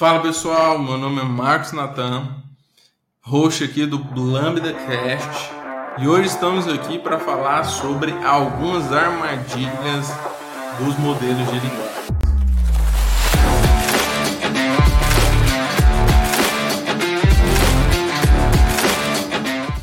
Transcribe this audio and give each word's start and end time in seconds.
Fala 0.00 0.20
pessoal, 0.20 0.78
meu 0.78 0.96
nome 0.96 1.20
é 1.20 1.24
Marcos 1.24 1.72
Natan, 1.72 2.34
host 3.20 3.62
aqui 3.62 3.84
do 3.84 4.02
Lambda 4.18 4.72
Cast, 4.72 5.52
e 5.98 6.08
hoje 6.08 6.28
estamos 6.28 6.66
aqui 6.66 6.98
para 6.98 7.18
falar 7.18 7.64
sobre 7.64 8.10
algumas 8.24 8.90
armadilhas 8.94 10.08
dos 10.78 10.98
modelos 11.00 11.46
de 11.48 11.58
linguagem. 11.58 12.14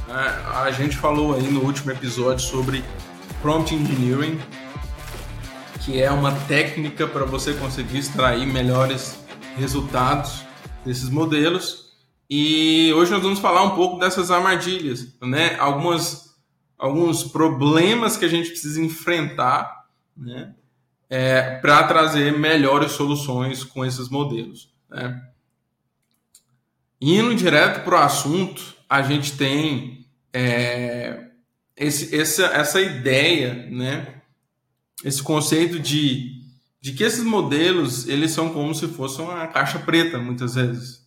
É, 0.09 0.67
a 0.67 0.71
gente 0.71 0.97
falou 0.97 1.35
aí 1.35 1.47
no 1.47 1.61
último 1.61 1.91
episódio 1.91 2.43
sobre 2.43 2.83
prompt 3.39 3.75
engineering, 3.75 4.39
que 5.81 6.01
é 6.01 6.09
uma 6.09 6.31
técnica 6.47 7.05
para 7.05 7.23
você 7.23 7.53
conseguir 7.53 7.99
extrair 7.99 8.47
melhores 8.47 9.26
resultados 9.57 10.45
desses 10.85 11.09
modelos. 11.09 11.87
E 12.29 12.93
hoje 12.93 13.11
nós 13.11 13.21
vamos 13.21 13.39
falar 13.39 13.63
um 13.63 13.75
pouco 13.75 13.99
dessas 13.99 14.31
armadilhas, 14.31 15.17
né? 15.21 15.55
Algumas, 15.57 16.35
alguns 16.77 17.23
problemas 17.23 18.15
que 18.15 18.25
a 18.25 18.29
gente 18.29 18.49
precisa 18.49 18.81
enfrentar, 18.81 19.85
né? 20.15 20.53
É, 21.09 21.57
para 21.59 21.83
trazer 21.83 22.37
melhores 22.37 22.91
soluções 22.91 23.63
com 23.63 23.85
esses 23.85 24.09
modelos. 24.09 24.73
Né? 24.89 25.21
Indo 26.99 27.33
direto 27.33 27.85
para 27.85 27.95
o 27.95 28.03
assunto, 28.03 28.75
a 28.89 29.01
gente 29.01 29.37
tem 29.37 30.05
é, 30.33 31.29
esse, 31.77 32.13
essa, 32.13 32.47
essa 32.47 32.81
ideia, 32.81 33.69
né? 33.71 34.21
esse 35.01 35.23
conceito 35.23 35.79
de 35.79 36.36
de 36.79 36.93
que 36.93 37.03
esses 37.03 37.23
modelos 37.23 38.07
eles 38.07 38.31
são 38.31 38.53
como 38.53 38.73
se 38.73 38.87
fossem 38.87 39.25
uma 39.25 39.47
caixa 39.47 39.79
preta 39.79 40.17
muitas 40.17 40.55
vezes. 40.55 41.05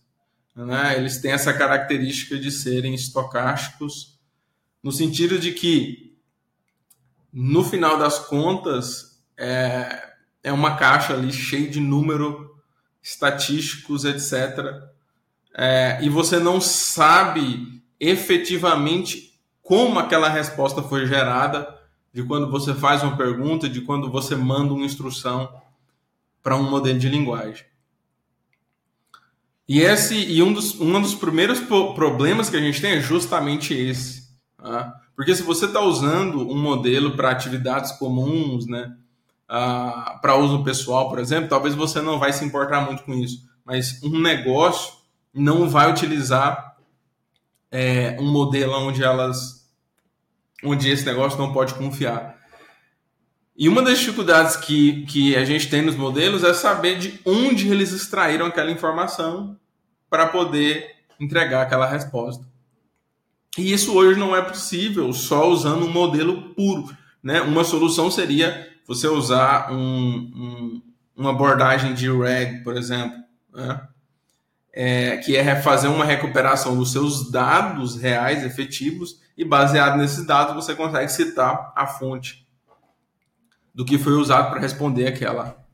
Né? 0.55 0.97
Eles 0.97 1.19
têm 1.19 1.31
essa 1.31 1.53
característica 1.53 2.37
de 2.37 2.51
serem 2.51 2.93
estocásticos, 2.93 4.19
no 4.83 4.91
sentido 4.91 5.39
de 5.39 5.51
que, 5.51 6.17
no 7.31 7.63
final 7.63 7.97
das 7.97 8.19
contas, 8.19 9.21
é, 9.37 10.11
é 10.43 10.51
uma 10.51 10.75
caixa 10.75 11.13
ali 11.13 11.31
cheia 11.31 11.69
de 11.69 11.79
número 11.79 12.51
estatísticos, 13.01 14.05
etc. 14.05 14.59
É, 15.55 15.99
e 16.01 16.09
você 16.09 16.39
não 16.39 16.59
sabe 16.59 17.81
efetivamente 17.99 19.39
como 19.61 19.99
aquela 19.99 20.27
resposta 20.27 20.81
foi 20.81 21.05
gerada 21.05 21.79
de 22.13 22.23
quando 22.23 22.49
você 22.49 22.73
faz 22.73 23.03
uma 23.03 23.15
pergunta, 23.15 23.69
de 23.69 23.81
quando 23.81 24.11
você 24.11 24.35
manda 24.35 24.73
uma 24.73 24.85
instrução 24.85 25.60
para 26.41 26.55
um 26.55 26.69
modelo 26.69 26.99
de 26.99 27.09
linguagem. 27.09 27.65
E 29.67 29.79
esse 29.79 30.15
e 30.15 30.43
um 30.43 30.51
dos, 30.51 30.79
um 30.79 30.99
dos 31.01 31.15
primeiros 31.15 31.59
problemas 31.59 32.49
que 32.49 32.57
a 32.57 32.59
gente 32.59 32.81
tem 32.81 32.91
é 32.91 32.99
justamente 32.99 33.73
esse. 33.73 34.29
Tá? 34.57 34.93
Porque 35.15 35.35
se 35.35 35.43
você 35.43 35.65
está 35.65 35.79
usando 35.79 36.49
um 36.49 36.57
modelo 36.57 37.15
para 37.15 37.31
atividades 37.31 37.91
comuns, 37.93 38.65
né, 38.67 38.93
uh, 39.49 40.19
para 40.19 40.35
uso 40.35 40.63
pessoal, 40.63 41.09
por 41.09 41.19
exemplo, 41.19 41.49
talvez 41.49 41.75
você 41.75 42.01
não 42.01 42.19
vai 42.19 42.33
se 42.33 42.43
importar 42.43 42.81
muito 42.81 43.03
com 43.03 43.13
isso. 43.13 43.47
Mas 43.63 44.01
um 44.03 44.19
negócio 44.19 44.93
não 45.33 45.69
vai 45.69 45.89
utilizar 45.89 46.75
é, 47.71 48.17
um 48.19 48.29
modelo 48.29 48.73
onde 48.73 49.03
elas 49.03 49.61
onde 50.63 50.89
esse 50.89 51.05
negócio 51.05 51.39
não 51.39 51.53
pode 51.53 51.73
confiar. 51.75 52.40
E 53.55 53.67
uma 53.67 53.81
das 53.81 53.99
dificuldades 53.99 54.55
que, 54.55 55.05
que 55.05 55.35
a 55.35 55.43
gente 55.43 55.69
tem 55.69 55.81
nos 55.81 55.95
modelos 55.95 56.43
é 56.43 56.53
saber 56.53 56.97
de 56.97 57.19
onde 57.25 57.69
eles 57.69 57.91
extraíram 57.91 58.45
aquela 58.45 58.71
informação 58.71 59.57
para 60.09 60.27
poder 60.27 60.95
entregar 61.19 61.61
aquela 61.61 61.85
resposta. 61.85 62.45
E 63.57 63.71
isso 63.71 63.93
hoje 63.93 64.17
não 64.17 64.35
é 64.35 64.41
possível 64.41 65.11
só 65.11 65.49
usando 65.49 65.85
um 65.85 65.91
modelo 65.91 66.53
puro. 66.53 66.95
Né? 67.21 67.41
Uma 67.41 67.63
solução 67.63 68.09
seria 68.09 68.69
você 68.87 69.07
usar 69.07 69.71
um, 69.71 69.77
um, 69.77 70.81
uma 71.15 71.31
abordagem 71.31 71.93
de 71.93 72.09
RAG, 72.09 72.63
por 72.63 72.77
exemplo, 72.77 73.17
né? 73.53 73.81
é, 74.73 75.17
que 75.17 75.35
é 75.35 75.61
fazer 75.61 75.89
uma 75.89 76.05
recuperação 76.05 76.77
dos 76.77 76.91
seus 76.91 77.29
dados 77.29 77.97
reais, 77.97 78.43
efetivos, 78.43 79.19
e 79.37 79.43
baseado 79.43 79.97
nesses 79.97 80.25
dados 80.25 80.55
você 80.55 80.73
consegue 80.73 81.11
citar 81.11 81.73
a 81.75 81.85
fonte 81.85 82.47
do 83.73 83.85
que 83.85 83.97
foi 83.97 84.13
usado 84.13 84.49
para 84.49 84.59
responder 84.59 85.07
aquela, 85.07 85.65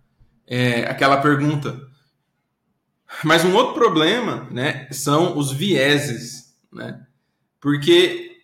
é, 0.46 0.84
aquela 0.84 1.18
pergunta. 1.18 1.80
Mas 3.24 3.44
um 3.44 3.56
outro 3.56 3.74
problema 3.74 4.48
né, 4.52 4.88
são 4.92 5.38
os 5.38 5.52
vieses. 5.52 6.56
Né? 6.72 7.02
Porque 7.60 8.38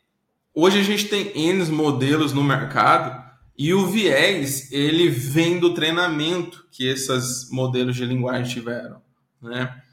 hoje 0.54 0.80
a 0.80 0.84
gente 0.84 1.08
tem 1.08 1.32
N 1.36 1.66
modelos 1.66 2.34
no 2.34 2.44
mercado 2.44 3.24
e 3.58 3.74
o 3.74 3.86
viés 3.86 4.72
ele 4.72 5.10
vem 5.10 5.60
do 5.60 5.74
treinamento 5.74 6.66
que 6.72 6.88
esses 6.88 7.50
modelos 7.52 7.96
de 7.96 8.06
linguagem 8.06 8.52
tiveram. 8.52 9.02
Né? 9.42 9.84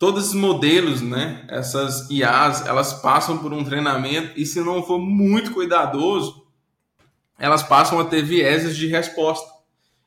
todos 0.00 0.24
esses 0.24 0.34
modelos, 0.34 1.02
né, 1.02 1.44
essas 1.46 2.10
IAs, 2.10 2.66
elas 2.66 2.94
passam 2.94 3.36
por 3.36 3.52
um 3.52 3.62
treinamento 3.62 4.32
e 4.34 4.46
se 4.46 4.58
não 4.62 4.82
for 4.82 4.98
muito 4.98 5.52
cuidadoso, 5.52 6.39
elas 7.40 7.62
passam 7.62 7.98
a 7.98 8.04
ter 8.04 8.22
vieses 8.22 8.76
de 8.76 8.86
resposta. 8.86 9.48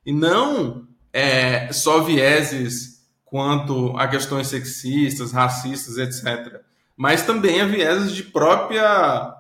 E 0.06 0.14
não 0.14 0.88
é, 1.12 1.72
só 1.74 2.02
vieses 2.02 3.04
quanto 3.26 3.98
a 3.98 4.08
questões 4.08 4.48
sexistas, 4.48 5.32
racistas, 5.32 5.98
etc. 5.98 6.62
Mas 6.96 7.26
também 7.26 7.60
a 7.62 7.66
vieses 7.66 8.14
de 8.14 8.24
própria 8.24 9.36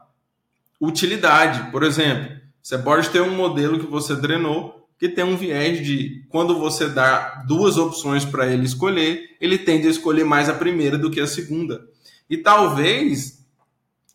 utilidade. 0.81 1.71
Por 1.71 1.83
exemplo, 1.83 2.35
você 2.61 2.77
pode 2.77 3.09
ter 3.09 3.21
um 3.21 3.35
modelo 3.35 3.79
que 3.79 3.85
você 3.85 4.15
drenou 4.15 4.83
que 5.03 5.09
tem 5.09 5.25
um 5.25 5.35
viés 5.35 5.85
de 5.85 6.25
quando 6.29 6.57
você 6.57 6.87
dá 6.87 7.43
duas 7.45 7.77
opções 7.77 8.23
para 8.23 8.47
ele 8.47 8.63
escolher, 8.63 9.35
ele 9.41 9.57
tende 9.57 9.85
a 9.85 9.91
escolher 9.91 10.23
mais 10.23 10.47
a 10.47 10.53
primeira 10.53 10.97
do 10.97 11.11
que 11.11 11.19
a 11.19 11.27
segunda. 11.27 11.85
E 12.29 12.37
talvez 12.37 13.45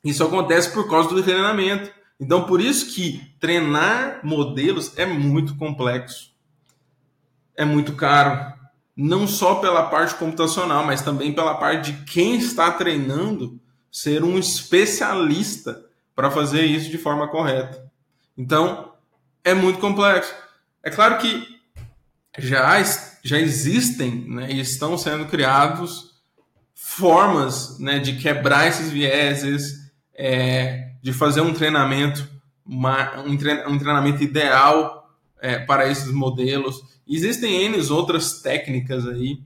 isso 0.02 0.24
acontece 0.24 0.72
por 0.72 0.88
causa 0.88 1.10
do 1.10 1.22
treinamento. 1.22 1.90
Então, 2.20 2.44
por 2.44 2.60
isso 2.60 2.94
que 2.94 3.32
treinar 3.38 4.20
modelos 4.24 4.96
é 4.96 5.06
muito 5.06 5.56
complexo. 5.56 6.32
É 7.56 7.64
muito 7.64 7.94
caro. 7.94 8.54
Não 8.96 9.26
só 9.28 9.56
pela 9.56 9.84
parte 9.84 10.14
computacional, 10.16 10.84
mas 10.84 11.02
também 11.02 11.32
pela 11.32 11.54
parte 11.54 11.92
de 11.92 12.04
quem 12.04 12.36
está 12.36 12.70
treinando 12.72 13.60
ser 13.90 14.24
um 14.24 14.38
especialista 14.38 15.84
para 16.14 16.30
fazer 16.30 16.64
isso 16.64 16.90
de 16.90 16.98
forma 16.98 17.28
correta. 17.28 17.88
Então, 18.36 18.92
é 19.44 19.54
muito 19.54 19.78
complexo. 19.78 20.34
É 20.82 20.90
claro 20.90 21.18
que 21.18 21.58
já, 22.38 22.82
já 23.22 23.38
existem 23.38 24.28
né, 24.28 24.50
e 24.50 24.60
estão 24.60 24.98
sendo 24.98 25.26
criados 25.26 26.08
formas 26.74 27.78
né, 27.78 27.98
de 27.98 28.16
quebrar 28.16 28.66
esses 28.66 28.90
vieses, 28.90 29.92
é, 30.14 30.87
de 31.02 31.12
fazer 31.12 31.40
um 31.40 31.52
treinamento, 31.52 32.28
uma, 32.64 33.20
um, 33.20 33.36
treinamento 33.36 34.22
ideal 34.22 35.10
é, 35.40 35.58
para 35.58 35.88
esses 35.88 36.12
modelos. 36.12 36.82
Existem 37.06 37.64
N 37.64 37.90
outras 37.90 38.40
técnicas 38.40 39.06
aí 39.06 39.40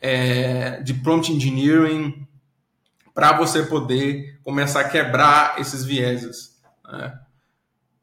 é, 0.00 0.80
de 0.82 0.94
prompt 0.94 1.32
engineering 1.32 2.26
para 3.14 3.32
você 3.32 3.62
poder 3.62 4.40
começar 4.42 4.80
a 4.80 4.88
quebrar 4.88 5.60
esses 5.60 5.84
vieses. 5.84 6.60
Né? 6.84 7.18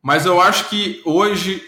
Mas 0.02 0.26
eu 0.26 0.40
acho 0.40 0.70
que 0.70 1.02
hoje 1.06 1.62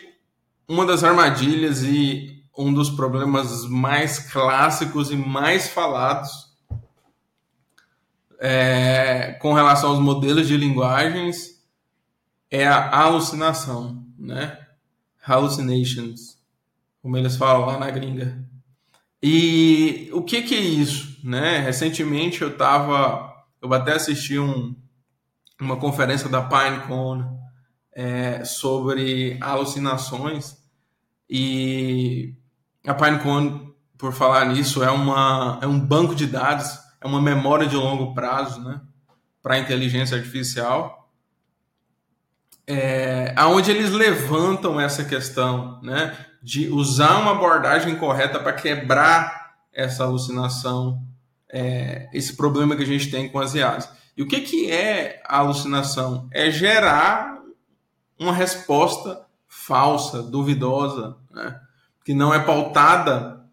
uma 0.68 0.86
das 0.86 1.04
armadilhas 1.04 1.84
e 1.84 2.42
um 2.58 2.74
dos 2.74 2.90
problemas 2.90 3.66
mais 3.68 4.20
clássicos 4.32 5.12
e 5.12 5.16
mais 5.16 5.68
falados 5.68 6.50
é, 8.42 9.34
com 9.34 9.54
relação 9.54 9.92
aos 9.92 10.00
modelos 10.00 10.48
de 10.48 10.58
linguagens 10.58 11.62
é 12.50 12.68
a 12.68 13.00
alucinação, 13.02 14.04
né? 14.18 14.58
Hallucinations, 15.22 16.40
como 17.04 17.16
eles 17.16 17.36
falam 17.36 17.68
lá 17.68 17.78
na 17.78 17.92
gringa. 17.92 18.44
E 19.22 20.10
o 20.12 20.24
que, 20.24 20.42
que 20.42 20.56
é 20.56 20.60
isso, 20.60 21.20
né? 21.24 21.60
Recentemente 21.60 22.42
eu 22.42 22.58
tava, 22.58 23.32
eu 23.62 23.72
até 23.72 23.94
assisti 23.94 24.40
um, 24.40 24.76
uma 25.60 25.78
conferência 25.78 26.28
da 26.28 26.42
Pinecone 26.42 27.24
é, 27.94 28.44
sobre 28.44 29.38
alucinações 29.40 30.58
e 31.30 32.34
a 32.88 32.96
Pinecone, 32.96 33.72
por 34.00 34.12
falar 34.12 34.46
nisso, 34.46 34.84
é, 34.84 34.90
uma, 34.90 35.60
é 35.62 35.68
um 35.68 35.80
banco 35.80 36.16
de 36.16 36.26
dados, 36.26 36.80
é 37.01 37.07
uma 37.07 37.21
memória 37.21 37.68
de 37.68 37.75
longo 37.75 38.13
prazo 38.13 38.62
né, 38.62 38.80
para 39.42 39.56
a 39.56 39.59
inteligência 39.59 40.15
artificial, 40.15 41.09
é, 42.68 43.33
onde 43.48 43.71
eles 43.71 43.89
levantam 43.89 44.80
essa 44.80 45.03
questão 45.03 45.81
né, 45.81 46.15
de 46.42 46.69
usar 46.69 47.19
uma 47.19 47.31
abordagem 47.31 47.95
correta 47.95 48.39
para 48.39 48.53
quebrar 48.53 49.56
essa 49.74 50.03
alucinação, 50.03 51.01
é, 51.50 52.07
esse 52.13 52.38
problema 52.38 52.75
que 52.75 52.83
a 52.83 52.88
gente 52.88 53.09
tem 53.09 53.30
com 53.30 53.39
as 53.39 53.56
IAs. 53.56 53.89
E 54.15 54.21
o 54.21 54.27
que, 54.27 54.42
que 54.42 54.71
é 54.71 55.21
a 55.25 55.39
alucinação? 55.39 56.30
É 56.31 56.51
gerar 56.51 57.42
uma 58.19 58.33
resposta 58.33 59.25
falsa, 59.47 60.21
duvidosa, 60.21 61.18
né? 61.31 61.59
que 62.06 62.13
não 62.13 62.33
é 62.33 62.39
pautada 62.39 63.45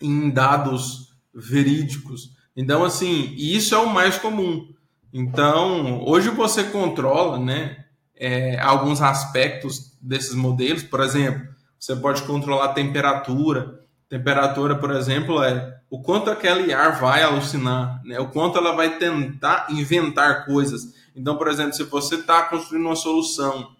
em 0.00 0.30
dados 0.30 1.14
verídicos. 1.34 2.36
Então, 2.58 2.82
assim, 2.84 3.32
isso 3.36 3.72
é 3.72 3.78
o 3.78 3.88
mais 3.88 4.18
comum. 4.18 4.68
Então, 5.12 6.04
hoje 6.04 6.28
você 6.28 6.64
controla, 6.64 7.38
né, 7.38 7.84
é, 8.16 8.58
alguns 8.58 9.00
aspectos 9.00 9.96
desses 10.02 10.34
modelos. 10.34 10.82
Por 10.82 10.98
exemplo, 10.98 11.46
você 11.78 11.94
pode 11.94 12.22
controlar 12.22 12.64
a 12.64 12.72
temperatura. 12.72 13.78
Temperatura, 14.08 14.74
por 14.74 14.90
exemplo, 14.90 15.40
é 15.40 15.78
o 15.88 16.02
quanto 16.02 16.32
aquele 16.32 16.72
ar 16.72 16.98
vai 16.98 17.22
alucinar, 17.22 18.02
né? 18.04 18.18
o 18.18 18.26
quanto 18.26 18.58
ela 18.58 18.74
vai 18.74 18.98
tentar 18.98 19.68
inventar 19.70 20.44
coisas. 20.44 20.92
Então, 21.14 21.36
por 21.36 21.46
exemplo, 21.46 21.74
se 21.74 21.84
você 21.84 22.16
está 22.16 22.42
construindo 22.42 22.86
uma 22.86 22.96
solução 22.96 23.70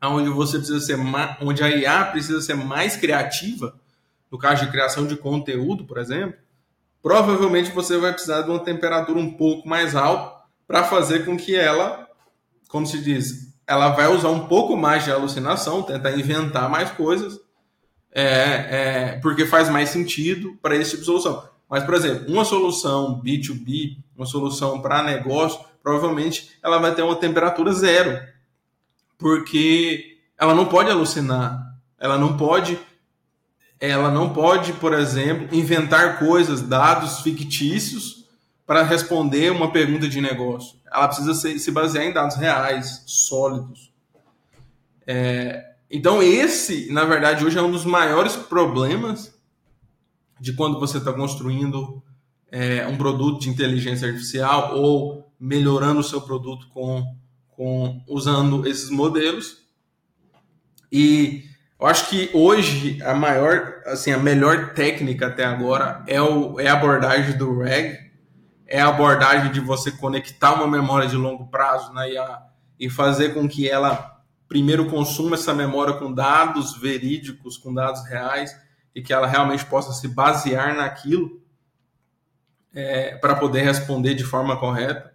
onde 0.00 0.28
você 0.28 0.58
precisa 0.58 0.78
ser 0.78 0.96
onde 1.40 1.64
a 1.64 1.68
IA 1.68 2.04
precisa 2.04 2.40
ser 2.40 2.54
mais 2.54 2.94
criativa, 2.94 3.74
no 4.30 4.38
caso 4.38 4.64
de 4.64 4.70
criação 4.70 5.04
de 5.04 5.16
conteúdo, 5.16 5.84
por 5.84 5.98
exemplo, 5.98 6.41
provavelmente 7.02 7.72
você 7.72 7.98
vai 7.98 8.12
precisar 8.12 8.42
de 8.42 8.50
uma 8.50 8.60
temperatura 8.60 9.18
um 9.18 9.32
pouco 9.32 9.68
mais 9.68 9.96
alta 9.96 10.40
para 10.66 10.84
fazer 10.84 11.24
com 11.24 11.36
que 11.36 11.56
ela, 11.56 12.08
como 12.68 12.86
se 12.86 13.02
diz, 13.02 13.52
ela 13.66 13.90
vai 13.90 14.06
usar 14.06 14.28
um 14.28 14.46
pouco 14.46 14.76
mais 14.76 15.04
de 15.04 15.10
alucinação, 15.10 15.82
tentar 15.82 16.12
inventar 16.12 16.70
mais 16.70 16.90
coisas, 16.92 17.38
é, 18.14 18.24
é, 18.24 19.18
porque 19.20 19.46
faz 19.46 19.68
mais 19.68 19.88
sentido 19.88 20.56
para 20.62 20.76
esse 20.76 20.90
tipo 20.90 21.00
de 21.00 21.06
solução. 21.06 21.48
Mas, 21.68 21.84
por 21.84 21.94
exemplo, 21.94 22.30
uma 22.30 22.44
solução 22.44 23.20
B2B, 23.24 23.96
uma 24.16 24.26
solução 24.26 24.80
para 24.82 25.02
negócio, 25.02 25.58
provavelmente 25.82 26.50
ela 26.62 26.78
vai 26.78 26.94
ter 26.94 27.02
uma 27.02 27.16
temperatura 27.16 27.72
zero, 27.72 28.20
porque 29.18 30.18
ela 30.38 30.54
não 30.54 30.66
pode 30.66 30.90
alucinar, 30.90 31.58
ela 31.98 32.18
não 32.18 32.36
pode 32.36 32.78
ela 33.90 34.12
não 34.12 34.32
pode, 34.32 34.74
por 34.74 34.94
exemplo, 34.94 35.48
inventar 35.50 36.20
coisas, 36.20 36.62
dados 36.62 37.18
fictícios 37.20 38.24
para 38.64 38.84
responder 38.84 39.50
uma 39.50 39.72
pergunta 39.72 40.08
de 40.08 40.20
negócio. 40.20 40.78
Ela 40.86 41.08
precisa 41.08 41.34
se, 41.34 41.58
se 41.58 41.72
basear 41.72 42.04
em 42.04 42.12
dados 42.12 42.36
reais, 42.36 43.02
sólidos. 43.06 43.92
É, 45.04 45.72
então, 45.90 46.22
esse, 46.22 46.92
na 46.92 47.04
verdade, 47.04 47.44
hoje 47.44 47.58
é 47.58 47.62
um 47.62 47.72
dos 47.72 47.84
maiores 47.84 48.36
problemas 48.36 49.34
de 50.38 50.52
quando 50.52 50.78
você 50.78 50.98
está 50.98 51.12
construindo 51.12 52.00
é, 52.52 52.86
um 52.86 52.96
produto 52.96 53.40
de 53.40 53.50
inteligência 53.50 54.06
artificial 54.06 54.76
ou 54.76 55.28
melhorando 55.40 55.98
o 55.98 56.04
seu 56.04 56.20
produto 56.20 56.68
com, 56.68 57.04
com 57.50 58.00
usando 58.06 58.64
esses 58.64 58.90
modelos. 58.90 59.56
E 60.92 61.50
eu 61.82 61.88
acho 61.88 62.08
que 62.08 62.30
hoje 62.32 63.02
a 63.02 63.12
maior, 63.12 63.82
assim, 63.86 64.12
a 64.12 64.16
melhor 64.16 64.72
técnica 64.72 65.26
até 65.26 65.44
agora 65.44 66.04
é, 66.06 66.22
o, 66.22 66.60
é 66.60 66.68
a 66.68 66.74
abordagem 66.74 67.36
do 67.36 67.58
REG, 67.58 67.98
é 68.68 68.80
a 68.80 68.86
abordagem 68.86 69.50
de 69.50 69.58
você 69.58 69.90
conectar 69.90 70.54
uma 70.54 70.68
memória 70.68 71.08
de 71.08 71.16
longo 71.16 71.48
prazo 71.48 71.92
na 71.92 72.08
IA 72.08 72.38
e 72.78 72.88
fazer 72.88 73.34
com 73.34 73.48
que 73.48 73.68
ela 73.68 74.22
primeiro 74.46 74.88
consuma 74.88 75.34
essa 75.34 75.52
memória 75.52 75.94
com 75.94 76.12
dados 76.12 76.76
verídicos, 76.76 77.58
com 77.58 77.74
dados 77.74 78.06
reais, 78.06 78.56
e 78.94 79.02
que 79.02 79.12
ela 79.12 79.26
realmente 79.26 79.64
possa 79.64 79.92
se 79.92 80.06
basear 80.06 80.76
naquilo 80.76 81.42
é, 82.72 83.16
para 83.16 83.34
poder 83.34 83.62
responder 83.62 84.14
de 84.14 84.22
forma 84.22 84.56
correta. 84.56 85.10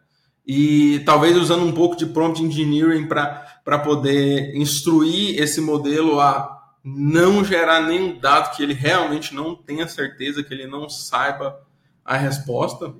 E 0.45 0.99
talvez 1.05 1.37
usando 1.37 1.63
um 1.63 1.71
pouco 1.71 1.95
de 1.95 2.07
prompt 2.07 2.43
engineering 2.43 3.07
para 3.07 3.79
poder 3.79 4.53
instruir 4.53 5.41
esse 5.41 5.61
modelo 5.61 6.19
a 6.19 6.56
não 6.95 7.43
gerar 7.43 7.81
nenhum 7.81 8.17
dado 8.17 8.55
que 8.55 8.63
ele 8.63 8.73
realmente 8.73 9.35
não 9.35 9.53
tenha 9.55 9.87
certeza, 9.87 10.41
que 10.41 10.53
ele 10.53 10.67
não 10.67 10.87
saiba 10.87 11.59
a 12.05 12.15
resposta. 12.15 12.93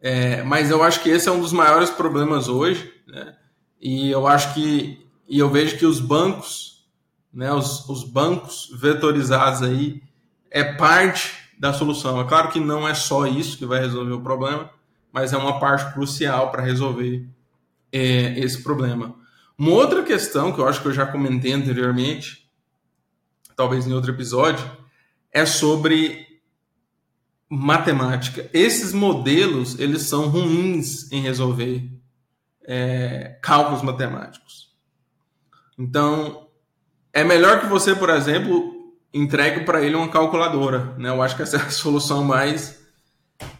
É, 0.00 0.42
mas 0.42 0.70
eu 0.70 0.82
acho 0.82 1.00
que 1.00 1.08
esse 1.08 1.28
é 1.28 1.32
um 1.32 1.40
dos 1.40 1.52
maiores 1.52 1.90
problemas 1.90 2.48
hoje, 2.48 2.92
né? 3.06 3.36
E 3.80 4.10
eu 4.10 4.26
acho 4.26 4.52
que 4.54 5.04
e 5.28 5.38
eu 5.38 5.48
vejo 5.48 5.78
que 5.78 5.86
os 5.86 6.00
bancos, 6.00 6.86
né, 7.32 7.52
os, 7.52 7.88
os 7.88 8.04
bancos 8.04 8.70
vetorizados 8.74 9.62
aí 9.62 10.02
é 10.50 10.64
parte 10.64 11.32
da 11.58 11.72
solução. 11.72 12.20
É 12.20 12.24
claro 12.24 12.50
que 12.50 12.60
não 12.60 12.86
é 12.86 12.94
só 12.94 13.26
isso 13.26 13.56
que 13.56 13.64
vai 13.64 13.80
resolver 13.80 14.12
o 14.12 14.20
problema, 14.20 14.70
mas 15.12 15.32
é 15.32 15.36
uma 15.36 15.58
parte 15.58 15.92
crucial 15.94 16.50
para 16.50 16.62
resolver 16.62 17.26
é, 17.92 18.38
esse 18.38 18.62
problema. 18.62 19.14
Uma 19.56 19.70
outra 19.70 20.02
questão 20.02 20.52
que 20.52 20.60
eu 20.60 20.68
acho 20.68 20.82
que 20.82 20.88
eu 20.88 20.92
já 20.92 21.06
comentei 21.06 21.52
anteriormente, 21.52 22.50
talvez 23.56 23.86
em 23.86 23.92
outro 23.92 24.10
episódio, 24.10 24.64
é 25.32 25.46
sobre 25.46 26.26
matemática. 27.48 28.48
Esses 28.52 28.92
modelos 28.92 29.78
eles 29.78 30.02
são 30.02 30.28
ruins 30.28 31.10
em 31.12 31.20
resolver 31.20 31.88
é, 32.66 33.38
cálculos 33.42 33.82
matemáticos. 33.82 34.74
Então, 35.78 36.48
é 37.12 37.22
melhor 37.22 37.60
que 37.60 37.66
você, 37.66 37.94
por 37.94 38.10
exemplo, 38.10 38.92
entregue 39.12 39.64
para 39.64 39.82
ele 39.82 39.94
uma 39.94 40.08
calculadora. 40.08 40.94
Né? 40.98 41.08
Eu 41.10 41.22
acho 41.22 41.36
que 41.36 41.42
essa 41.42 41.56
é 41.56 41.60
a 41.60 41.70
solução 41.70 42.24
mais 42.24 42.82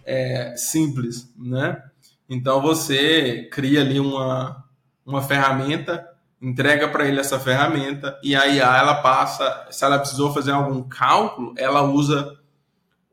é, 0.05 0.55
simples. 0.57 1.33
Né? 1.37 1.81
Então, 2.29 2.61
você 2.61 3.49
cria 3.53 3.81
ali 3.81 4.01
uma, 4.01 4.64
uma 5.05 5.23
ferramenta, 5.23 6.09
entrega 6.41 6.89
para 6.89 7.07
ele 7.07 7.21
essa 7.21 7.39
ferramenta 7.39 8.19
e 8.23 8.35
a 8.35 8.45
ela 8.47 8.97
passa, 8.97 9.67
se 9.71 9.85
ela 9.85 9.99
precisou 9.99 10.33
fazer 10.33 10.53
algum 10.53 10.83
cálculo, 10.83 11.55
ela 11.57 11.83
usa 11.83 12.39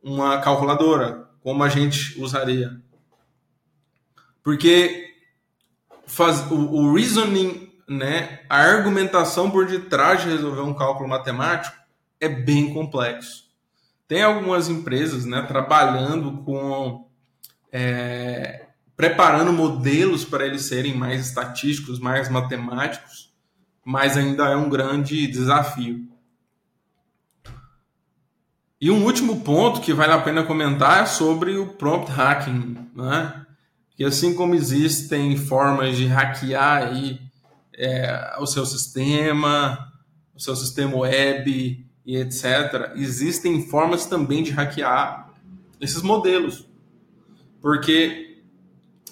uma 0.04 0.40
calculadora, 0.40 1.28
como 1.42 1.64
a 1.64 1.70
gente 1.70 2.20
usaria. 2.22 2.80
Porque 4.44 5.14
faz, 6.06 6.50
o, 6.52 6.56
o 6.56 6.94
reasoning, 6.94 7.72
né, 7.88 8.42
a 8.50 8.58
argumentação 8.58 9.50
por 9.52 9.66
detrás 9.66 10.22
de 10.22 10.30
resolver 10.30 10.62
um 10.62 10.74
cálculo 10.74 11.08
matemático 11.08 11.76
é 12.20 12.28
bem 12.28 12.74
complexo. 12.74 13.50
Tem 14.08 14.24
algumas 14.24 14.68
empresas 14.68 15.26
né, 15.26 15.42
trabalhando 15.44 16.44
com 16.44 17.08
é, 17.72 18.68
preparando 19.02 19.52
modelos 19.52 20.24
para 20.24 20.46
eles 20.46 20.66
serem 20.66 20.96
mais 20.96 21.26
estatísticos, 21.26 21.98
mais 21.98 22.30
matemáticos, 22.30 23.34
mas 23.84 24.16
ainda 24.16 24.44
é 24.44 24.56
um 24.56 24.70
grande 24.70 25.26
desafio. 25.26 26.08
E 28.80 28.92
um 28.92 29.04
último 29.04 29.42
ponto 29.42 29.82
que 29.82 29.92
vale 29.92 30.14
a 30.14 30.22
pena 30.22 30.44
comentar 30.44 31.02
é 31.02 31.06
sobre 31.08 31.58
o 31.58 31.66
prompt 31.66 32.12
hacking, 32.12 32.78
né? 32.96 33.44
Que 33.96 34.04
assim 34.04 34.36
como 34.36 34.54
existem 34.54 35.36
formas 35.36 35.98
de 35.98 36.06
hackear 36.06 36.84
aí, 36.84 37.20
é, 37.76 38.36
o 38.38 38.46
seu 38.46 38.68
sistema, 38.68 39.80
o 40.36 40.40
seu 40.40 40.56
sistema 40.56 40.96
web 40.96 41.88
e 42.06 42.18
etc., 42.18 42.92
existem 42.96 43.68
formas 43.68 44.06
também 44.06 44.44
de 44.44 44.52
hackear 44.52 45.34
esses 45.80 46.04
modelos. 46.04 46.68
Porque 47.60 48.31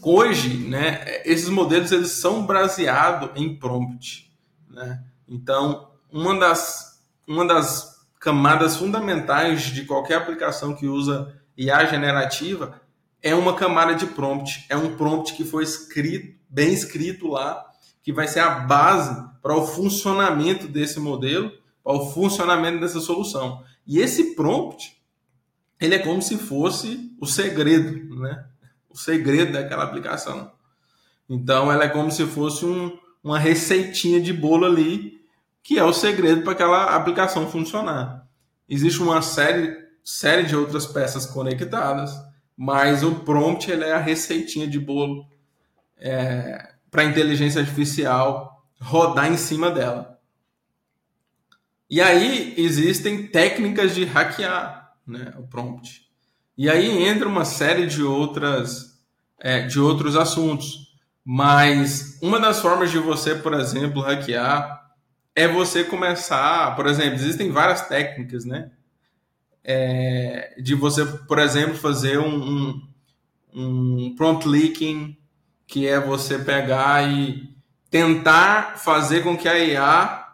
hoje, 0.02 0.58
né, 0.68 1.22
esses 1.26 1.50
modelos 1.50 1.92
eles 1.92 2.12
são 2.12 2.46
baseados 2.46 3.30
em 3.36 3.56
prompt, 3.56 4.32
né? 4.70 5.04
Então, 5.28 5.92
uma 6.12 6.38
das 6.38 6.90
uma 7.28 7.46
das 7.46 8.00
camadas 8.20 8.76
fundamentais 8.76 9.64
de 9.64 9.86
qualquer 9.86 10.16
aplicação 10.16 10.76
que 10.76 10.88
usa 10.88 11.34
IA 11.56 11.86
generativa 11.86 12.82
é 13.22 13.36
uma 13.36 13.54
camada 13.54 13.94
de 13.96 14.08
prompt, 14.08 14.66
é 14.70 14.76
um 14.76 14.96
prompt 14.96 15.34
que 15.34 15.44
foi 15.44 15.64
escrito, 15.64 16.38
bem 16.50 16.74
escrito 16.74 17.28
lá, 17.28 17.66
que 18.02 18.12
vai 18.12 18.28
ser 18.28 18.40
a 18.40 18.50
base 18.50 19.30
para 19.42 19.56
o 19.56 19.68
funcionamento 19.68 20.68
desse 20.68 21.00
modelo, 21.00 21.52
para 21.84 21.94
o 21.94 22.10
funcionamento 22.12 22.80
dessa 22.80 23.00
solução. 23.00 23.64
E 23.86 24.00
esse 24.00 24.36
prompt, 24.36 24.98
ele 25.80 25.96
é 25.96 26.00
como 26.00 26.22
se 26.22 26.38
fosse 26.38 27.16
o 27.20 27.26
segredo, 27.26 28.16
né? 28.20 28.46
O 28.90 28.98
segredo 28.98 29.54
daquela 29.54 29.84
aplicação. 29.84 30.52
Então, 31.30 31.72
ela 31.72 31.86
é 31.86 31.90
como 31.90 32.12
se 32.12 32.26
fosse 32.26 32.66
um, 32.66 32.98
uma 33.24 33.38
receitinha 33.38 34.20
de 34.20 34.34
bolo 34.34 34.66
ali, 34.66 35.20
que 35.62 35.78
é 35.78 35.84
o 35.84 35.94
segredo 35.94 36.42
para 36.42 36.54
aquela 36.54 36.96
aplicação 36.96 37.50
funcionar. 37.50 38.28
Existe 38.68 39.02
uma 39.02 39.22
série, 39.22 39.78
série 40.04 40.44
de 40.44 40.56
outras 40.56 40.88
peças 40.88 41.26
conectadas, 41.26 42.12
mas 42.58 43.04
o 43.04 43.16
prompt 43.16 43.70
ele 43.70 43.84
é 43.84 43.94
a 43.94 44.00
receitinha 44.00 44.68
de 44.68 44.80
bolo 44.80 45.26
é, 45.98 46.74
para 46.90 47.04
a 47.04 47.06
inteligência 47.06 47.62
artificial 47.62 48.66
rodar 48.82 49.32
em 49.32 49.38
cima 49.38 49.70
dela. 49.70 50.20
E 51.90 52.02
aí 52.02 52.54
existem 52.58 53.28
técnicas 53.28 53.96
de 53.96 54.06
hackear, 54.06 54.94
né, 55.06 55.34
o 55.38 55.44
prompt. 55.48 56.09
E 56.60 56.70
aí 56.70 57.08
entra 57.08 57.26
uma 57.26 57.46
série 57.46 57.88
de 57.88 58.04
outras 58.04 59.00
é, 59.40 59.62
de 59.62 59.80
outros 59.80 60.18
assuntos. 60.18 60.90
Mas 61.24 62.20
uma 62.22 62.38
das 62.38 62.60
formas 62.60 62.92
de 62.92 63.00
você, 63.00 63.34
por 63.34 63.54
exemplo, 63.54 64.02
hackear 64.02 64.92
é 65.34 65.48
você 65.48 65.86
começar, 65.86 66.76
por 66.76 66.86
exemplo, 66.86 67.14
existem 67.14 67.50
várias 67.50 67.88
técnicas, 67.88 68.44
né? 68.44 68.72
É, 69.64 70.56
de 70.62 70.76
você, 70.76 71.06
por 71.06 71.40
exemplo, 71.40 71.76
fazer 71.76 72.20
um, 72.20 72.36
um, 72.36 72.88
um 73.54 74.16
prompt 74.18 74.46
leaking, 74.46 75.16
que 75.66 75.88
é 75.88 75.98
você 75.98 76.40
pegar 76.40 77.10
e 77.10 77.56
tentar 77.90 78.78
fazer 78.80 79.24
com 79.24 79.38
que 79.38 79.48
a 79.48 79.58
IA 79.58 80.28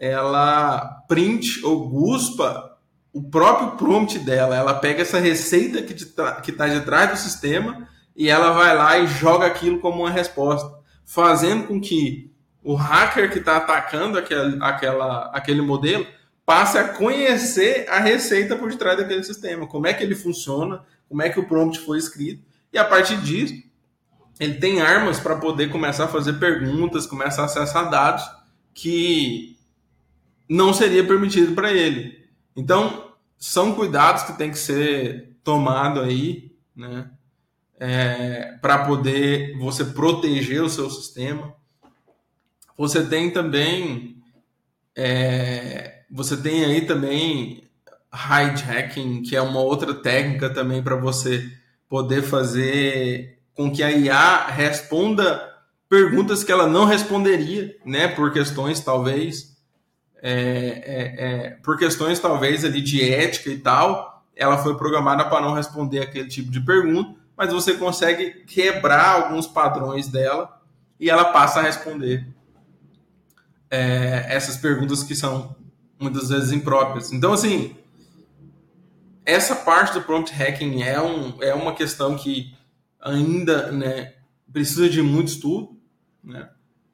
ela 0.00 1.04
print 1.06 1.64
ou 1.64 1.88
guspa 1.88 2.73
o 3.14 3.22
próprio 3.22 3.78
prompt 3.78 4.18
dela. 4.18 4.56
Ela 4.56 4.74
pega 4.74 5.00
essa 5.00 5.20
receita 5.20 5.80
que 5.80 5.92
está 6.50 6.68
de 6.68 6.80
trás 6.80 7.10
do 7.12 7.16
sistema 7.16 7.88
e 8.14 8.28
ela 8.28 8.50
vai 8.50 8.76
lá 8.76 8.98
e 8.98 9.06
joga 9.06 9.46
aquilo 9.46 9.78
como 9.78 10.02
uma 10.02 10.10
resposta, 10.10 10.70
fazendo 11.06 11.68
com 11.68 11.80
que 11.80 12.30
o 12.62 12.74
hacker 12.74 13.30
que 13.30 13.38
está 13.38 13.56
atacando 13.56 14.18
aquele, 14.18 14.58
aquela, 14.60 15.30
aquele 15.32 15.62
modelo 15.62 16.06
passe 16.44 16.76
a 16.76 16.88
conhecer 16.88 17.88
a 17.88 18.00
receita 18.00 18.56
por 18.56 18.70
detrás 18.70 18.98
daquele 18.98 19.22
sistema, 19.22 19.66
como 19.66 19.86
é 19.86 19.94
que 19.94 20.02
ele 20.02 20.14
funciona, 20.14 20.82
como 21.08 21.22
é 21.22 21.30
que 21.30 21.40
o 21.40 21.46
prompt 21.46 21.78
foi 21.80 21.98
escrito, 21.98 22.42
e 22.72 22.78
a 22.78 22.84
partir 22.84 23.16
disso 23.18 23.54
ele 24.38 24.54
tem 24.54 24.80
armas 24.80 25.20
para 25.20 25.36
poder 25.36 25.70
começar 25.70 26.04
a 26.04 26.08
fazer 26.08 26.34
perguntas, 26.34 27.06
começar 27.06 27.42
a 27.42 27.44
acessar 27.44 27.88
dados 27.88 28.24
que 28.74 29.56
não 30.48 30.74
seria 30.74 31.06
permitido 31.06 31.54
para 31.54 31.72
ele. 31.72 32.23
Então, 32.56 33.12
são 33.36 33.74
cuidados 33.74 34.22
que 34.22 34.38
tem 34.38 34.50
que 34.50 34.58
ser 34.58 35.36
tomado 35.42 36.00
aí, 36.00 36.52
né? 36.74 37.10
É, 37.78 38.56
para 38.62 38.86
poder 38.86 39.58
você 39.58 39.84
proteger 39.84 40.62
o 40.62 40.70
seu 40.70 40.88
sistema. 40.88 41.54
Você 42.76 43.04
tem 43.04 43.30
também 43.30 44.22
é, 44.96 46.04
você 46.10 46.36
tem 46.36 46.64
aí 46.64 46.86
também 46.86 47.68
hijacking, 48.12 49.22
que 49.22 49.34
é 49.34 49.42
uma 49.42 49.60
outra 49.60 49.92
técnica 49.92 50.48
também 50.48 50.82
para 50.82 50.94
você 50.94 51.50
poder 51.88 52.22
fazer 52.22 53.38
com 53.54 53.70
que 53.72 53.82
a 53.82 53.90
IA 53.90 54.46
responda 54.46 55.52
perguntas 55.88 56.44
que 56.44 56.52
ela 56.52 56.66
não 56.66 56.84
responderia, 56.84 57.76
né, 57.84 58.08
por 58.08 58.32
questões 58.32 58.80
talvez 58.80 59.53
é, 60.26 60.30
é, 60.30 61.24
é, 61.26 61.50
por 61.62 61.76
questões 61.76 62.18
talvez 62.18 62.64
ali 62.64 62.80
de 62.80 63.02
ética 63.04 63.50
e 63.50 63.58
tal, 63.58 64.24
ela 64.34 64.56
foi 64.56 64.74
programada 64.74 65.26
para 65.26 65.42
não 65.42 65.52
responder 65.52 66.00
aquele 66.00 66.28
tipo 66.28 66.50
de 66.50 66.62
pergunta, 66.62 67.20
mas 67.36 67.52
você 67.52 67.74
consegue 67.74 68.42
quebrar 68.46 69.06
alguns 69.06 69.46
padrões 69.46 70.08
dela 70.08 70.62
e 70.98 71.10
ela 71.10 71.26
passa 71.26 71.60
a 71.60 71.62
responder 71.62 72.26
é, 73.70 74.24
essas 74.30 74.56
perguntas 74.56 75.02
que 75.02 75.14
são 75.14 75.54
muitas 76.00 76.30
vezes 76.30 76.52
impróprias. 76.52 77.12
Então, 77.12 77.34
assim, 77.34 77.76
essa 79.26 79.54
parte 79.54 79.92
do 79.92 80.00
prompt 80.00 80.32
hacking 80.32 80.82
é, 80.84 80.98
um, 81.02 81.42
é 81.42 81.52
uma 81.52 81.74
questão 81.74 82.16
que 82.16 82.56
ainda 82.98 83.70
né, 83.70 84.14
precisa 84.50 84.88
de 84.88 85.02
muito 85.02 85.28
estudo, 85.28 85.78
né? 86.22 86.48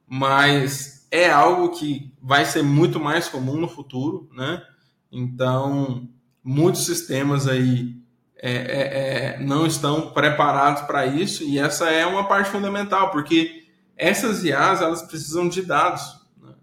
mas 0.05 1.00
é 1.11 1.29
algo 1.29 1.69
que 1.69 2.13
vai 2.21 2.45
ser 2.45 2.63
muito 2.63 2.99
mais 2.99 3.27
comum 3.27 3.57
no 3.57 3.67
futuro. 3.67 4.29
Né? 4.33 4.63
Então, 5.11 6.09
muitos 6.41 6.85
sistemas 6.85 7.47
aí 7.47 8.01
é, 8.37 8.53
é, 8.53 9.35
é, 9.35 9.39
não 9.39 9.67
estão 9.67 10.11
preparados 10.11 10.83
para 10.83 11.05
isso 11.05 11.43
e 11.43 11.59
essa 11.59 11.91
é 11.91 12.05
uma 12.05 12.27
parte 12.27 12.49
fundamental, 12.49 13.11
porque 13.11 13.67
essas 13.95 14.43
IAs 14.43 14.81
elas 14.81 15.03
precisam 15.03 15.47
de 15.47 15.61
dados 15.61 16.01
né? 16.41 16.53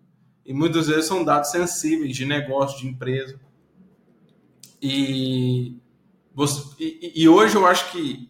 e 0.45 0.53
muitas 0.53 0.89
vezes 0.89 1.05
são 1.05 1.23
dados 1.23 1.51
sensíveis 1.51 2.17
de 2.17 2.25
negócio, 2.25 2.81
de 2.81 2.89
empresa. 2.89 3.39
E, 4.81 5.77
você, 6.35 6.63
e, 6.81 7.23
e 7.23 7.29
hoje 7.29 7.55
eu 7.55 7.67
acho 7.67 7.93
que 7.93 8.29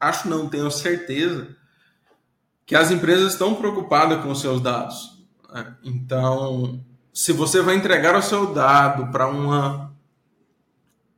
acho 0.00 0.28
não, 0.28 0.48
tenho 0.48 0.70
certeza 0.70 1.56
que 2.64 2.76
as 2.76 2.90
empresas 2.90 3.32
estão 3.32 3.54
preocupadas 3.54 4.22
com 4.22 4.30
os 4.30 4.40
seus 4.40 4.60
dados. 4.60 5.17
Né? 5.52 5.76
Então, 5.82 6.84
se 7.12 7.32
você 7.32 7.60
vai 7.62 7.74
entregar 7.74 8.16
o 8.16 8.22
seu 8.22 8.52
dado 8.52 9.10
para 9.10 9.28
uma, 9.28 9.92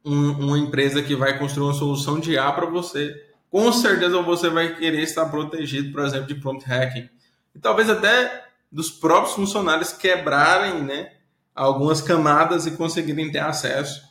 um, 0.04 0.30
uma 0.46 0.58
empresa 0.58 1.02
que 1.02 1.14
vai 1.14 1.38
construir 1.38 1.66
uma 1.66 1.74
solução 1.74 2.18
de 2.18 2.32
IA 2.32 2.50
para 2.52 2.66
você, 2.66 3.14
com 3.50 3.72
certeza 3.72 4.22
você 4.22 4.48
vai 4.48 4.76
querer 4.76 5.02
estar 5.02 5.26
protegido, 5.26 5.92
por 5.92 6.04
exemplo, 6.04 6.26
de 6.26 6.36
prompt 6.36 6.66
hacking. 6.66 7.08
E 7.54 7.58
talvez 7.58 7.90
até 7.90 8.46
dos 8.70 8.90
próprios 8.90 9.34
funcionários 9.34 9.92
quebrarem 9.92 10.82
né, 10.84 11.12
algumas 11.54 12.00
camadas 12.00 12.66
e 12.66 12.70
conseguirem 12.72 13.30
ter 13.30 13.40
acesso 13.40 14.08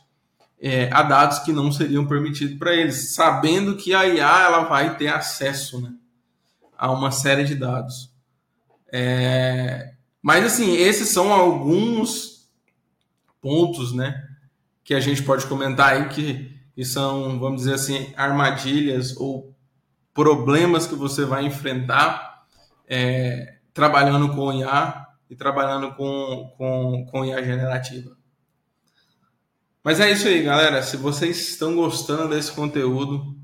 é, 0.60 0.90
a 0.92 1.02
dados 1.02 1.38
que 1.38 1.52
não 1.52 1.72
seriam 1.72 2.06
permitidos 2.06 2.58
para 2.58 2.74
eles, 2.74 3.14
sabendo 3.14 3.76
que 3.76 3.94
a 3.94 4.06
IA 4.06 4.44
ela 4.44 4.64
vai 4.64 4.96
ter 4.96 5.08
acesso 5.08 5.80
né, 5.80 5.90
a 6.76 6.92
uma 6.92 7.10
série 7.10 7.44
de 7.44 7.54
dados. 7.54 8.12
É, 8.92 9.94
mas 10.22 10.44
assim, 10.44 10.74
esses 10.74 11.08
são 11.08 11.32
alguns 11.32 12.48
pontos, 13.40 13.92
né, 13.92 14.22
que 14.84 14.94
a 14.94 15.00
gente 15.00 15.22
pode 15.22 15.46
comentar 15.46 15.94
aí 15.94 16.08
que, 16.08 16.54
que 16.74 16.84
são, 16.84 17.38
vamos 17.38 17.62
dizer 17.62 17.74
assim, 17.74 18.12
armadilhas 18.16 19.16
ou 19.16 19.54
problemas 20.12 20.86
que 20.86 20.94
você 20.94 21.24
vai 21.24 21.46
enfrentar 21.46 22.44
é, 22.88 23.58
trabalhando 23.72 24.34
com 24.34 24.52
IA 24.52 25.06
e 25.30 25.36
trabalhando 25.36 25.94
com, 25.94 26.52
com, 26.58 27.06
com 27.10 27.24
IA 27.24 27.42
generativa. 27.42 28.16
Mas 29.82 30.00
é 30.00 30.10
isso 30.10 30.28
aí, 30.28 30.42
galera. 30.42 30.82
Se 30.82 30.96
vocês 30.96 31.48
estão 31.48 31.74
gostando 31.74 32.34
desse 32.34 32.52
conteúdo, 32.52 33.34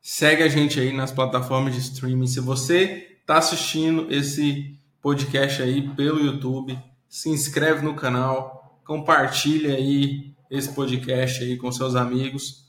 segue 0.00 0.42
a 0.42 0.48
gente 0.48 0.80
aí 0.80 0.92
nas 0.92 1.12
plataformas 1.12 1.74
de 1.74 1.80
streaming. 1.80 2.26
Se 2.26 2.40
você 2.40 3.18
está 3.20 3.36
assistindo 3.36 4.10
esse 4.10 4.79
podcast 5.00 5.62
aí 5.62 5.88
pelo 5.94 6.20
YouTube, 6.20 6.78
se 7.08 7.28
inscreve 7.28 7.82
no 7.82 7.94
canal, 7.94 8.80
compartilha 8.84 9.74
aí 9.74 10.34
esse 10.50 10.72
podcast 10.74 11.42
aí 11.42 11.56
com 11.56 11.70
seus 11.70 11.94
amigos, 11.94 12.66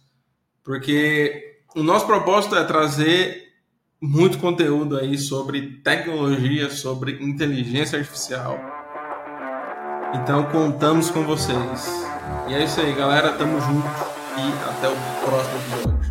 porque 0.63 1.59
o 1.75 1.83
nosso 1.83 2.05
propósito 2.05 2.55
é 2.55 2.63
trazer 2.63 3.51
muito 4.01 4.39
conteúdo 4.39 4.97
aí 4.97 5.17
sobre 5.17 5.79
tecnologia, 5.83 6.69
sobre 6.69 7.23
inteligência 7.23 7.99
artificial. 7.99 8.59
Então 10.13 10.43
contamos 10.51 11.09
com 11.09 11.23
vocês. 11.23 11.87
E 12.49 12.53
é 12.53 12.63
isso 12.63 12.81
aí, 12.81 12.93
galera. 12.93 13.31
Tamo 13.33 13.59
junto 13.61 13.87
e 14.37 14.69
até 14.69 14.89
o 14.89 14.95
próximo 15.23 15.57
episódio. 15.57 16.10